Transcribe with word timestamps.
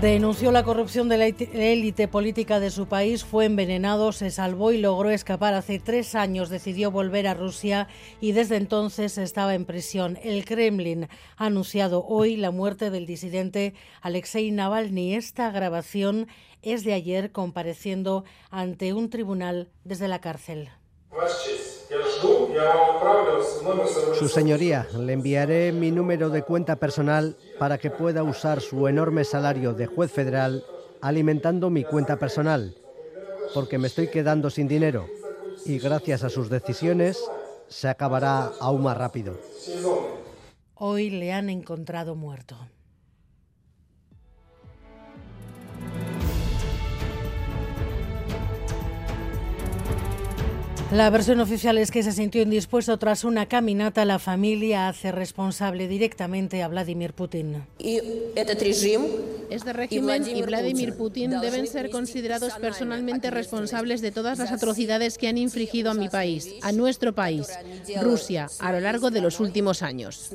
Denunció 0.00 0.50
la 0.50 0.64
corrupción 0.64 1.08
de 1.08 1.16
la 1.16 1.26
élite 1.26 2.08
política 2.08 2.58
de 2.60 2.70
su 2.70 2.86
país, 2.86 3.24
fue 3.24 3.46
envenenado, 3.46 4.12
se 4.12 4.30
salvó 4.30 4.72
y 4.72 4.78
logró 4.78 5.08
escapar. 5.10 5.54
Hace 5.54 5.78
tres 5.78 6.14
años 6.14 6.50
decidió 6.50 6.90
volver 6.90 7.26
a 7.26 7.34
Rusia 7.34 7.88
y 8.20 8.32
desde 8.32 8.56
entonces 8.56 9.16
estaba 9.18 9.54
en 9.54 9.64
prisión. 9.64 10.18
El 10.22 10.44
Kremlin 10.44 11.08
ha 11.36 11.46
anunciado 11.46 12.04
hoy 12.06 12.36
la 12.36 12.50
muerte 12.50 12.90
del 12.90 13.06
disidente 13.06 13.74
Alexei 14.02 14.50
Navalny. 14.50 15.14
Esta 15.14 15.50
grabación 15.50 16.26
es 16.62 16.84
de 16.84 16.92
ayer 16.92 17.30
compareciendo 17.30 18.24
ante 18.50 18.92
un 18.92 19.10
tribunal 19.10 19.70
desde 19.84 20.08
la 20.08 20.20
cárcel. 20.20 20.70
Su 24.18 24.28
señoría, 24.28 24.86
le 24.98 25.12
enviaré 25.12 25.72
mi 25.72 25.90
número 25.90 26.30
de 26.30 26.42
cuenta 26.42 26.76
personal 26.76 27.36
para 27.58 27.78
que 27.78 27.90
pueda 27.90 28.22
usar 28.22 28.60
su 28.60 28.86
enorme 28.88 29.24
salario 29.24 29.74
de 29.74 29.86
juez 29.86 30.10
federal 30.10 30.64
alimentando 31.00 31.68
mi 31.68 31.84
cuenta 31.84 32.16
personal, 32.16 32.74
porque 33.52 33.78
me 33.78 33.88
estoy 33.88 34.08
quedando 34.08 34.50
sin 34.50 34.68
dinero 34.68 35.06
y 35.64 35.78
gracias 35.78 36.24
a 36.24 36.30
sus 36.30 36.48
decisiones 36.48 37.30
se 37.68 37.88
acabará 37.88 38.52
aún 38.60 38.82
más 38.82 38.96
rápido. 38.96 39.36
Hoy 40.76 41.10
le 41.10 41.32
han 41.32 41.50
encontrado 41.50 42.14
muerto. 42.14 42.56
La 50.94 51.10
versión 51.10 51.40
oficial 51.40 51.76
es 51.78 51.90
que 51.90 52.04
se 52.04 52.12
sintió 52.12 52.40
indispuesto 52.40 52.96
tras 53.00 53.24
una 53.24 53.46
caminata. 53.46 54.04
La 54.04 54.20
familia 54.20 54.86
hace 54.86 55.10
responsable 55.10 55.88
directamente 55.88 56.62
a 56.62 56.68
Vladimir 56.68 57.14
Putin. 57.14 57.64
Este 59.50 59.72
régimen 59.72 60.24
y 60.28 60.42
Vladimir 60.42 60.94
Putin 60.94 61.40
deben 61.40 61.66
ser 61.66 61.90
considerados 61.90 62.52
personalmente 62.60 63.32
responsables 63.32 64.02
de 64.02 64.12
todas 64.12 64.38
las 64.38 64.52
atrocidades 64.52 65.18
que 65.18 65.26
han 65.26 65.36
infligido 65.36 65.90
a 65.90 65.94
mi 65.94 66.08
país, 66.08 66.54
a 66.62 66.70
nuestro 66.70 67.12
país, 67.12 67.48
Rusia, 68.00 68.48
a 68.60 68.70
lo 68.70 68.78
largo 68.78 69.10
de 69.10 69.20
los 69.20 69.40
últimos 69.40 69.82
años. 69.82 70.30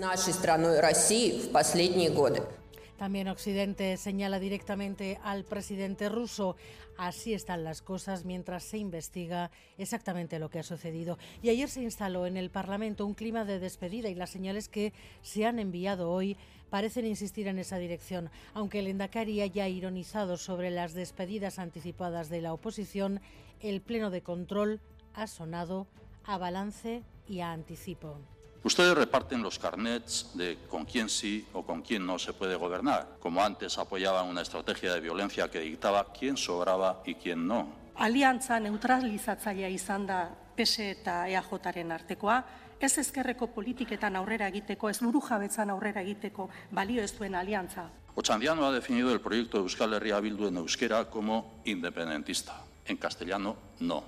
También 3.00 3.30
Occidente 3.30 3.95
señala 3.95 4.39
directamente 4.39 5.19
al 5.23 5.45
presidente 5.45 6.09
ruso. 6.09 6.58
Así 6.97 7.33
están 7.33 7.64
las 7.64 7.81
cosas 7.81 8.25
mientras 8.25 8.66
se 8.66 8.78
investiga 8.78 9.52
exactamente 9.78 10.38
lo 10.38 10.50
que 10.50 10.59
ha 10.59 10.64
sucedido. 10.64 11.17
Y 11.42 11.47
ayer 11.47 11.70
se 11.70 11.81
instaló 11.81 12.25
en 12.25 12.36
el 12.36 12.50
Parlamento 12.50 13.05
un 13.05 13.14
clima 13.14 13.45
de 13.45 13.59
despedida 13.59 14.09
y 14.09 14.16
las 14.16 14.31
señales 14.31 14.67
que 14.67 14.92
se 15.22 15.45
han 15.45 15.59
enviado 15.59 16.11
hoy 16.11 16.36
parecen 16.70 17.05
insistir 17.05 17.47
en 17.47 17.59
esa 17.59 17.77
dirección. 17.77 18.30
Aunque 18.53 18.80
el 18.80 18.88
Endacari 18.88 19.39
haya 19.39 19.70
ironizado 19.70 20.36
sobre 20.36 20.70
las 20.70 20.94
despedidas 20.94 21.58
anticipadas 21.58 22.27
de 22.27 22.42
la 22.42 22.52
oposición, 22.52 23.22
el 23.61 23.80
pleno 23.80 24.09
de 24.09 24.23
control 24.23 24.81
ha 25.14 25.27
sonado 25.27 25.88
a 26.25 26.38
balance 26.38 27.03
y 27.30 27.39
a 27.39 27.53
anticipo. 27.53 28.20
Ustedes 28.61 28.93
reparten 28.93 29.41
los 29.41 29.57
carnets 29.57 30.31
de 30.33 30.57
con 30.67 30.83
quién 30.83 31.07
sí 31.07 31.47
o 31.53 31.63
con 31.63 31.81
quién 31.81 32.05
no 32.05 32.19
se 32.19 32.33
puede 32.33 32.55
gobernar, 32.55 33.15
como 33.19 33.41
antes 33.41 33.77
apoyaban 33.77 34.27
una 34.27 34.41
estrategia 34.41 34.93
de 34.93 34.99
violencia 34.99 35.49
que 35.49 35.61
dictaba 35.61 36.11
quién 36.11 36.35
sobraba 36.35 37.02
y 37.05 37.15
quién 37.15 37.47
no. 37.47 37.80
Aliantza 37.95 38.59
neutralizatzailea 38.59 39.69
izan 39.71 40.05
da 40.07 40.27
PSE 40.55 40.91
eta 40.91 41.27
EAJaren 41.27 41.91
artekoa, 41.91 42.43
ez 42.80 42.97
ezkerreko 42.99 43.47
politiketan 43.52 44.15
aurrera 44.15 44.48
egiteko, 44.48 44.89
ez 44.89 44.99
burujabetzan 45.03 45.71
aurrera 45.71 46.03
egiteko 46.03 46.49
balio 46.71 47.03
ez 47.03 47.11
duen 47.15 47.36
aliantza. 47.36 47.89
Ochandiano 48.15 48.65
ha 48.65 48.71
definido 48.71 49.14
el 49.14 49.21
proyecto 49.21 49.58
de 49.58 49.64
Euskal 49.64 49.93
Herria 49.93 50.19
Bildu 50.19 50.48
en 50.48 50.58
euskera 50.58 51.05
como 51.09 51.61
independentista. 51.64 52.59
En 52.86 52.98
castellano, 52.98 53.55
no. 53.80 54.03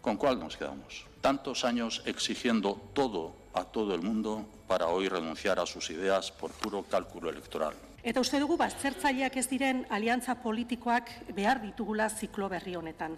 ¿Con 0.00 0.16
cuál 0.16 0.38
nos 0.38 0.56
quedamos? 0.56 1.06
Tantos 1.20 1.64
años 1.64 2.02
exigiendo 2.04 2.78
todo 2.94 3.34
a 3.56 3.64
todo 3.64 3.94
el 3.94 4.02
mundo 4.02 4.44
para 4.68 4.86
hoy 4.86 5.08
renunciar 5.08 5.58
a 5.58 5.66
sus 5.66 5.90
ideas 5.90 6.30
por 6.30 6.52
puro 6.52 6.84
cálculo 6.84 7.30
electoral. 7.30 7.74
Eta 8.06 8.20
uste 8.22 8.38
dugu 8.38 8.54
baztertzaileak 8.60 9.34
ez 9.40 9.48
diren 9.50 9.86
aliantza 9.90 10.36
politikoak 10.42 11.08
behar 11.34 11.58
ditugula 11.64 12.06
ziklo 12.08 12.48
berri 12.48 12.76
honetan. 12.76 13.16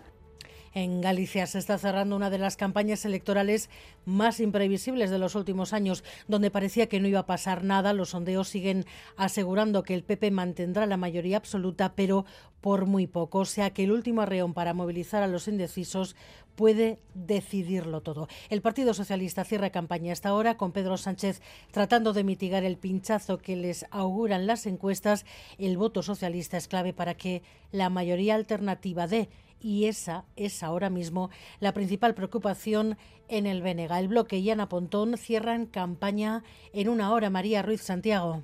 En 0.75 1.01
Galicia 1.01 1.47
se 1.47 1.59
está 1.59 1.79
cerrando 1.79 2.17
una 2.17 2.31
de 2.31 2.39
las 2.39 2.57
campañas 2.57 3.05
electorales 3.05 3.71
más 4.05 4.41
imprevisibles 4.41 5.11
de 5.11 5.19
los 5.19 5.35
últimos 5.35 5.73
años, 5.73 6.05
donde 6.27 6.51
parecía 6.51 6.89
que 6.89 7.01
no 7.01 7.09
iba 7.09 7.21
a 7.21 7.27
pasar 7.27 7.65
nada. 7.65 7.93
Los 7.93 8.11
sondeos 8.11 8.49
siguen 8.49 8.85
asegurando 9.17 9.83
que 9.83 9.95
el 9.95 10.05
PP 10.05 10.31
mantendrá 10.31 10.87
la 10.87 10.97
mayoría 10.97 11.37
absoluta, 11.37 11.95
pero 11.95 12.25
por 12.61 12.87
muy 12.87 13.07
poco. 13.07 13.41
O 13.41 13.45
sea 13.45 13.71
que 13.71 13.85
el 13.85 13.93
último 13.93 14.23
arreón 14.23 14.55
para 14.55 14.75
movilizar 14.75 15.23
a 15.23 15.29
los 15.29 15.49
indecisos 15.49 16.17
puede 16.59 16.99
decidirlo 17.15 18.01
todo. 18.01 18.27
El 18.51 18.63
Partido 18.63 18.93
Socialista 18.93 19.45
cierra 19.45 19.71
campaña 19.71 20.13
hasta 20.13 20.31
ahora 20.31 20.57
con 20.57 20.73
Pedro 20.73 20.97
Sánchez 20.97 21.41
tratando 21.71 22.13
de 22.13 22.25
mitigar 22.25 22.65
el 22.65 22.77
pinchazo 22.77 23.39
que 23.39 23.55
les 23.55 23.87
auguran 23.93 24.49
las 24.49 24.67
encuestas. 24.67 25.25
El 25.59 25.77
voto 25.77 26.03
socialista 26.03 26.57
es 26.57 26.67
clave 26.67 26.93
para 26.93 27.15
que 27.15 27.43
la 27.71 27.91
mayoría 27.91 28.35
alternativa 28.35 29.07
dé 29.07 29.29
y 29.61 29.87
esa 29.87 30.25
es 30.37 30.63
ahora 30.63 30.91
mismo 30.91 31.31
la 31.61 31.73
principal 31.73 32.15
preocupación 32.15 32.97
en 33.29 33.47
el 33.47 33.63
Benega. 33.63 33.99
El 33.99 34.09
bloque 34.09 34.39
y 34.39 34.51
Ana 34.51 34.69
Pontón 34.69 35.17
cierran 35.17 35.67
campaña 35.67 36.43
en 36.73 36.89
una 36.89 37.13
hora. 37.13 37.31
María 37.31 37.63
Ruiz 37.63 37.83
Santiago. 37.83 38.43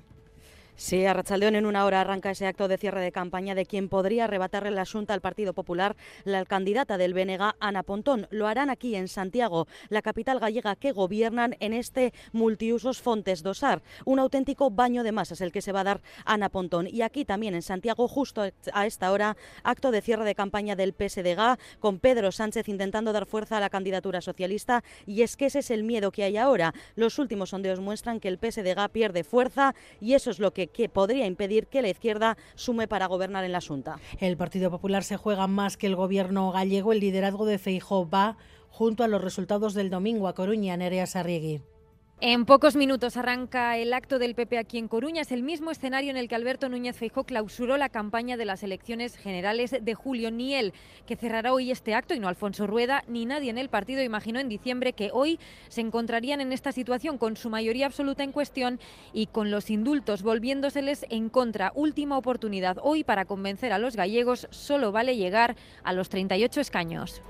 Sí, 0.77 1.05
a 1.05 1.13
Rachaldeón 1.13 1.55
en 1.55 1.65
una 1.65 1.85
hora 1.85 2.01
arranca 2.01 2.31
ese 2.31 2.47
acto 2.47 2.67
de 2.67 2.77
cierre 2.77 2.99
de 2.99 3.13
campaña 3.13 3.55
de 3.55 3.65
quien 3.65 3.87
podría 3.87 4.25
arrebatarle 4.25 4.71
la 4.71 4.81
asunta 4.81 5.13
al 5.13 5.21
Partido 5.21 5.53
Popular, 5.53 5.95
la 6.25 6.43
candidata 6.43 6.97
del 6.97 7.13
BNG, 7.13 7.53
Ana 7.61 7.81
Pontón. 7.81 8.27
Lo 8.29 8.45
harán 8.45 8.69
aquí 8.69 8.93
en 8.97 9.07
Santiago, 9.07 9.67
la 9.87 10.01
capital 10.01 10.41
gallega 10.41 10.75
que 10.75 10.91
gobiernan 10.91 11.55
en 11.61 11.71
este 11.71 12.13
multiusos 12.33 13.01
Fontes 13.01 13.41
Dosar. 13.41 13.83
Un 14.03 14.19
auténtico 14.19 14.69
baño 14.69 15.03
de 15.03 15.13
masas 15.13 15.39
el 15.39 15.53
que 15.53 15.61
se 15.61 15.71
va 15.71 15.79
a 15.79 15.85
dar 15.85 16.01
Ana 16.25 16.49
Pontón. 16.49 16.87
Y 16.87 17.03
aquí 17.03 17.23
también 17.23 17.55
en 17.55 17.61
Santiago, 17.61 18.09
justo 18.09 18.41
a 18.73 18.85
esta 18.85 19.13
hora, 19.13 19.37
acto 19.63 19.91
de 19.91 20.01
cierre 20.01 20.25
de 20.25 20.35
campaña 20.35 20.75
del 20.75 20.93
PSDG, 20.93 21.57
con 21.79 21.99
Pedro 21.99 22.33
Sánchez 22.33 22.67
intentando 22.67 23.13
dar 23.13 23.25
fuerza 23.25 23.57
a 23.57 23.61
la 23.61 23.69
candidatura 23.69 24.19
socialista. 24.19 24.83
Y 25.05 25.21
es 25.21 25.37
que 25.37 25.45
ese 25.45 25.59
es 25.59 25.71
el 25.71 25.85
miedo 25.85 26.11
que 26.11 26.23
hay 26.23 26.35
ahora. 26.35 26.73
Los 26.95 27.17
últimos 27.17 27.51
sondeos 27.51 27.79
muestran 27.79 28.19
que 28.19 28.27
el 28.27 28.39
PSDG 28.39 28.89
pierde 28.91 29.23
fuerza 29.23 29.73
y 30.01 30.15
eso 30.15 30.31
es 30.31 30.39
lo 30.39 30.51
que 30.51 30.64
que, 30.67 30.89
podría 30.89 31.25
impedir 31.25 31.67
que 31.67 31.81
la 31.81 31.89
izquierda 31.89 32.37
sume 32.55 32.87
para 32.87 33.07
gobernar 33.07 33.43
en 33.43 33.51
la 33.51 33.61
Junta. 33.61 33.99
El 34.19 34.37
Partido 34.37 34.71
Popular 34.71 35.03
se 35.03 35.17
juega 35.17 35.47
más 35.47 35.77
que 35.77 35.87
el 35.87 35.95
gobierno 35.95 36.51
gallego. 36.51 36.93
El 36.93 36.99
liderazgo 36.99 37.45
de 37.45 37.57
Feijóo 37.57 38.09
va 38.09 38.37
junto 38.69 39.03
a 39.03 39.07
los 39.07 39.21
resultados 39.21 39.73
del 39.73 39.89
domingo 39.89 40.27
a 40.27 40.35
Coruña, 40.35 40.75
Nerea 40.77 41.07
Sarriegui. 41.07 41.61
En 42.21 42.45
pocos 42.45 42.77
minutos 42.77 43.17
arranca 43.17 43.77
el 43.77 43.93
acto 43.93 44.19
del 44.19 44.35
PP 44.35 44.57
aquí 44.57 44.77
en 44.77 44.87
Coruña. 44.87 45.21
Es 45.21 45.33
el 45.33 45.43
mismo 45.43 45.69
escenario 45.69 46.11
en 46.11 46.15
el 46.15 46.29
que 46.29 46.35
Alberto 46.35 46.69
Núñez 46.69 46.95
Feijó 46.95 47.25
clausuró 47.25 47.75
la 47.75 47.89
campaña 47.89 48.37
de 48.37 48.45
las 48.45 48.63
elecciones 48.63 49.17
generales 49.17 49.75
de 49.81 49.95
julio. 49.95 50.31
Ni 50.31 50.55
él, 50.55 50.73
que 51.05 51.17
cerrará 51.17 51.51
hoy 51.51 51.71
este 51.71 51.93
acto, 51.93 52.13
y 52.13 52.19
no 52.19 52.29
Alfonso 52.29 52.67
Rueda, 52.67 53.03
ni 53.09 53.25
nadie 53.25 53.49
en 53.49 53.57
el 53.57 53.67
partido 53.67 54.01
imaginó 54.01 54.39
en 54.39 54.47
diciembre 54.47 54.93
que 54.93 55.09
hoy 55.11 55.39
se 55.67 55.81
encontrarían 55.81 56.39
en 56.39 56.53
esta 56.53 56.71
situación 56.71 57.17
con 57.17 57.35
su 57.35 57.49
mayoría 57.49 57.85
absoluta 57.85 58.23
en 58.23 58.31
cuestión 58.31 58.79
y 59.11 59.27
con 59.27 59.51
los 59.51 59.69
indultos 59.69 60.23
volviéndoseles 60.23 61.05
en 61.09 61.27
contra. 61.27 61.73
Última 61.75 62.17
oportunidad 62.17 62.77
hoy 62.81 63.03
para 63.03 63.25
convencer 63.25 63.73
a 63.73 63.77
los 63.77 63.97
gallegos. 63.97 64.47
Solo 64.51 64.93
vale 64.93 65.17
llegar 65.17 65.57
a 65.83 65.91
los 65.91 66.07
38 66.07 66.61
escaños. 66.61 67.21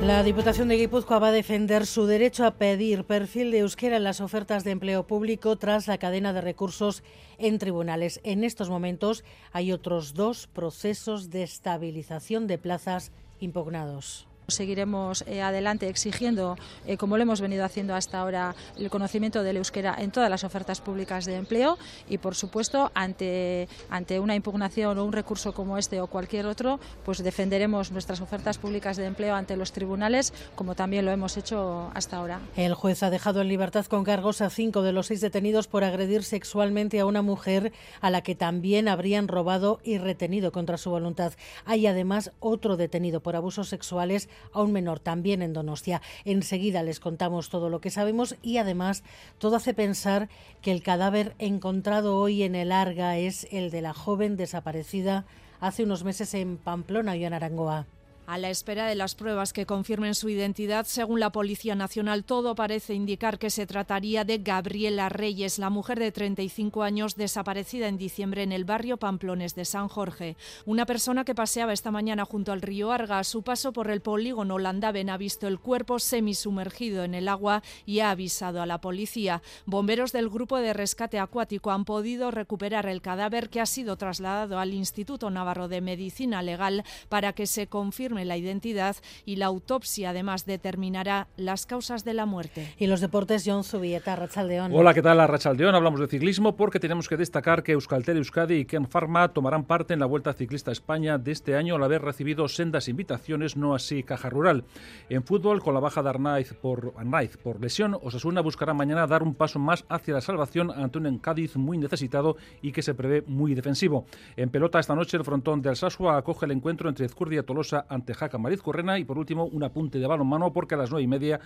La 0.00 0.22
Diputación 0.22 0.68
de 0.68 0.76
Guipúzcoa 0.76 1.18
va 1.18 1.28
a 1.28 1.32
defender 1.32 1.86
su 1.86 2.06
derecho 2.06 2.44
a 2.44 2.52
pedir 2.56 3.04
perfil 3.04 3.50
de 3.50 3.60
euskera 3.60 3.96
en 3.96 4.04
las 4.04 4.20
ofertas 4.20 4.64
de 4.64 4.70
empleo 4.70 5.06
público 5.06 5.56
tras 5.56 5.88
la 5.88 5.98
cadena 5.98 6.32
de 6.32 6.40
recursos 6.40 7.02
en 7.38 7.58
tribunales. 7.58 8.20
En 8.22 8.44
estos 8.44 8.68
momentos 8.68 9.24
hay 9.52 9.72
otros 9.72 10.14
dos 10.14 10.46
procesos 10.46 11.30
de 11.30 11.42
estabilización 11.42 12.46
de 12.46 12.58
plazas 12.58 13.12
impugnados. 13.40 14.26
Seguiremos 14.48 15.24
eh, 15.26 15.40
adelante 15.40 15.88
exigiendo, 15.88 16.56
eh, 16.86 16.98
como 16.98 17.16
lo 17.16 17.22
hemos 17.22 17.40
venido 17.40 17.64
haciendo 17.64 17.94
hasta 17.94 18.20
ahora, 18.20 18.54
el 18.76 18.90
conocimiento 18.90 19.42
del 19.42 19.56
euskera 19.56 19.96
en 19.98 20.10
todas 20.10 20.28
las 20.28 20.44
ofertas 20.44 20.82
públicas 20.82 21.24
de 21.24 21.36
empleo 21.36 21.78
y, 22.10 22.18
por 22.18 22.34
supuesto, 22.34 22.90
ante, 22.94 23.68
ante 23.88 24.20
una 24.20 24.34
impugnación 24.34 24.98
o 24.98 25.04
un 25.04 25.12
recurso 25.12 25.54
como 25.54 25.78
este 25.78 26.00
o 26.00 26.08
cualquier 26.08 26.44
otro, 26.46 26.78
pues 27.04 27.22
defenderemos 27.22 27.90
nuestras 27.90 28.20
ofertas 28.20 28.58
públicas 28.58 28.98
de 28.98 29.06
empleo 29.06 29.34
ante 29.34 29.56
los 29.56 29.72
tribunales, 29.72 30.34
como 30.54 30.74
también 30.74 31.06
lo 31.06 31.10
hemos 31.10 31.38
hecho 31.38 31.90
hasta 31.94 32.18
ahora. 32.18 32.40
El 32.56 32.74
juez 32.74 33.02
ha 33.02 33.10
dejado 33.10 33.40
en 33.40 33.48
libertad 33.48 33.86
con 33.86 34.04
cargos 34.04 34.42
a 34.42 34.50
cinco 34.50 34.82
de 34.82 34.92
los 34.92 35.06
seis 35.06 35.22
detenidos 35.22 35.68
por 35.68 35.84
agredir 35.84 36.22
sexualmente 36.22 37.00
a 37.00 37.06
una 37.06 37.22
mujer 37.22 37.72
a 38.02 38.10
la 38.10 38.22
que 38.22 38.34
también 38.34 38.88
habrían 38.88 39.28
robado 39.28 39.80
y 39.82 39.96
retenido 39.96 40.52
contra 40.52 40.76
su 40.76 40.90
voluntad. 40.90 41.32
Hay 41.64 41.86
además 41.86 42.32
otro 42.40 42.76
detenido 42.76 43.20
por 43.20 43.36
abusos 43.36 43.68
sexuales 43.68 44.28
a 44.52 44.62
un 44.62 44.72
menor 44.72 45.00
también 45.00 45.42
en 45.42 45.52
Donostia. 45.52 46.02
Enseguida 46.24 46.82
les 46.82 47.00
contamos 47.00 47.48
todo 47.48 47.70
lo 47.70 47.80
que 47.80 47.90
sabemos 47.90 48.36
y 48.42 48.58
además 48.58 49.02
todo 49.38 49.56
hace 49.56 49.74
pensar 49.74 50.28
que 50.62 50.72
el 50.72 50.82
cadáver 50.82 51.34
encontrado 51.38 52.16
hoy 52.16 52.42
en 52.42 52.54
el 52.54 52.72
Arga 52.72 53.16
es 53.16 53.46
el 53.50 53.70
de 53.70 53.82
la 53.82 53.94
joven 53.94 54.36
desaparecida 54.36 55.24
hace 55.60 55.84
unos 55.84 56.04
meses 56.04 56.34
en 56.34 56.58
Pamplona 56.58 57.16
y 57.16 57.24
en 57.24 57.32
Arangoa. 57.32 57.86
A 58.26 58.38
la 58.38 58.48
espera 58.48 58.86
de 58.86 58.94
las 58.94 59.14
pruebas 59.14 59.52
que 59.52 59.66
confirmen 59.66 60.14
su 60.14 60.30
identidad, 60.30 60.86
según 60.86 61.20
la 61.20 61.30
Policía 61.30 61.74
Nacional, 61.74 62.24
todo 62.24 62.54
parece 62.54 62.94
indicar 62.94 63.38
que 63.38 63.50
se 63.50 63.66
trataría 63.66 64.24
de 64.24 64.38
Gabriela 64.38 65.10
Reyes, 65.10 65.58
la 65.58 65.68
mujer 65.68 65.98
de 65.98 66.10
35 66.10 66.82
años 66.82 67.16
desaparecida 67.16 67.86
en 67.86 67.98
diciembre 67.98 68.42
en 68.42 68.52
el 68.52 68.64
barrio 68.64 68.96
Pamplones 68.96 69.54
de 69.54 69.66
San 69.66 69.88
Jorge. 69.88 70.38
Una 70.64 70.86
persona 70.86 71.26
que 71.26 71.34
paseaba 71.34 71.74
esta 71.74 71.90
mañana 71.90 72.24
junto 72.24 72.52
al 72.52 72.62
río 72.62 72.92
Arga 72.92 73.18
a 73.18 73.24
su 73.24 73.42
paso 73.42 73.74
por 73.74 73.90
el 73.90 74.00
polígono 74.00 74.58
Landaven 74.58 75.10
ha 75.10 75.18
visto 75.18 75.46
el 75.46 75.58
cuerpo 75.58 75.98
semisumergido 75.98 77.04
en 77.04 77.12
el 77.12 77.28
agua 77.28 77.62
y 77.84 78.00
ha 78.00 78.10
avisado 78.10 78.62
a 78.62 78.66
la 78.66 78.80
policía. 78.80 79.42
Bomberos 79.66 80.12
del 80.12 80.30
grupo 80.30 80.56
de 80.56 80.72
rescate 80.72 81.18
acuático 81.18 81.72
han 81.72 81.84
podido 81.84 82.30
recuperar 82.30 82.86
el 82.86 83.02
cadáver 83.02 83.50
que 83.50 83.60
ha 83.60 83.66
sido 83.66 83.98
trasladado 83.98 84.58
al 84.58 84.72
Instituto 84.72 85.28
Navarro 85.28 85.68
de 85.68 85.82
Medicina 85.82 86.40
Legal 86.40 86.84
para 87.10 87.34
que 87.34 87.46
se 87.46 87.66
confirme 87.66 88.13
la 88.24 88.36
identidad 88.36 88.96
y 89.24 89.36
la 89.36 89.46
autopsia 89.46 90.10
además 90.10 90.46
determinará 90.46 91.26
las 91.36 91.66
causas 91.66 92.04
de 92.04 92.14
la 92.14 92.26
muerte. 92.26 92.72
Y 92.78 92.86
los 92.86 93.00
deportes, 93.00 93.42
John 93.44 93.64
Zubieta, 93.64 94.14
Rachaldeón. 94.14 94.72
Hola, 94.72 94.94
¿qué 94.94 95.02
tal? 95.02 95.26
Rachaldeón. 95.26 95.74
Hablamos 95.74 96.00
de 96.00 96.06
ciclismo 96.06 96.56
porque 96.56 96.78
tenemos 96.78 97.08
que 97.08 97.16
destacar 97.16 97.62
que 97.62 97.72
Euskaltel 97.72 98.18
Euskadi 98.18 98.54
y 98.54 98.64
Ken 98.64 98.86
Pharma 98.86 99.32
tomarán 99.32 99.64
parte 99.64 99.94
en 99.94 100.00
la 100.00 100.06
Vuelta 100.06 100.32
Ciclista 100.32 100.70
España 100.70 101.18
de 101.18 101.32
este 101.32 101.56
año 101.56 101.76
al 101.76 101.82
haber 101.82 102.02
recibido 102.02 102.46
sendas 102.48 102.88
invitaciones, 102.88 103.56
no 103.56 103.74
así 103.74 104.02
Caja 104.02 104.28
Rural. 104.30 104.64
En 105.08 105.24
fútbol, 105.24 105.62
con 105.62 105.74
la 105.74 105.80
baja 105.80 106.02
de 106.02 106.10
Arnaiz 106.10 106.52
por, 106.54 106.94
Arnaiz 106.96 107.36
por 107.36 107.60
lesión, 107.60 107.96
Osasuna 108.02 108.40
buscará 108.40 108.74
mañana 108.74 109.06
dar 109.06 109.22
un 109.22 109.34
paso 109.34 109.58
más 109.58 109.84
hacia 109.88 110.14
la 110.14 110.20
salvación 110.20 110.70
ante 110.70 110.98
un 110.98 111.18
Cádiz 111.18 111.56
muy 111.56 111.78
necesitado 111.78 112.36
y 112.60 112.72
que 112.72 112.82
se 112.82 112.94
prevé 112.94 113.22
muy 113.26 113.54
defensivo. 113.54 114.06
En 114.36 114.50
pelota, 114.50 114.78
esta 114.78 114.94
noche 114.94 115.16
el 115.16 115.24
frontón 115.24 115.62
de 115.62 115.70
Alsasua 115.70 116.16
acoge 116.16 116.46
el 116.46 116.52
encuentro 116.52 116.88
entre 116.88 117.06
Ezcurdia 117.06 117.40
y 117.40 117.42
Tolosa 117.42 117.86
ante 117.88 118.03
Jaca 118.12 118.36
Mariz 118.36 118.60
Correna 118.60 118.98
y 118.98 119.04
por 119.04 119.16
último 119.16 119.44
un 119.46 119.62
apunte 119.62 119.98
de 119.98 120.06
balonmano 120.06 120.52
porque 120.52 120.74
a 120.74 120.78
las 120.78 120.90
nueve 120.90 121.04
y 121.04 121.06
media 121.06 121.40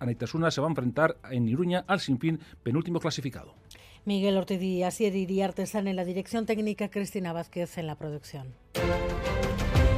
Anaitasuna 0.00 0.50
se 0.50 0.60
va 0.60 0.66
a 0.66 0.70
enfrentar 0.70 1.18
en 1.30 1.48
Iruña 1.48 1.84
al 1.86 2.00
Sinfín, 2.00 2.40
penúltimo 2.64 2.98
clasificado. 2.98 3.54
Miguel 4.04 4.36
Ortiz 4.36 4.60
y 4.60 4.82
Asier 4.82 5.14
Iriarte 5.14 5.62
están 5.62 5.86
en 5.88 5.96
la 5.96 6.04
dirección 6.04 6.44
técnica, 6.44 6.90
Cristina 6.90 7.32
Vázquez 7.32 7.78
en 7.78 7.86
la 7.86 7.94
producción. 7.94 8.54